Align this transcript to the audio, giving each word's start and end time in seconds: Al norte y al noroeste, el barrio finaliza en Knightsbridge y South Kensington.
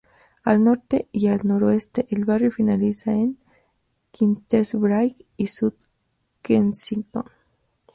Al 0.43 0.63
norte 0.63 1.09
y 1.11 1.27
al 1.27 1.41
noroeste, 1.43 2.07
el 2.09 2.25
barrio 2.25 2.51
finaliza 2.51 3.11
en 3.11 3.37
Knightsbridge 4.11 5.27
y 5.37 5.45
South 5.45 5.77
Kensington. 6.41 7.25